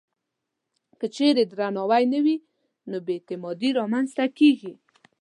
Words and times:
که 0.99 1.07
چېرې 1.15 1.43
درناوی 1.51 2.03
نه 2.13 2.19
وي، 2.25 2.37
نو 2.89 2.97
بې 3.05 3.13
اعتمادي 3.17 3.69
رامنځته 3.79 4.23
کېږي. 4.37 4.73